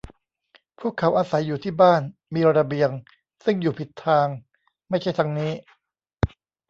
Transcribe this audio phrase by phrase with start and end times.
[0.79, 2.01] พวกเขาอาศัยอยู่ที่บ้าน
[2.33, 2.91] มีระเบียง
[3.43, 4.27] ซึ่งอยู่ผิดทาง
[4.89, 5.51] ไม่ใช่ทางนี้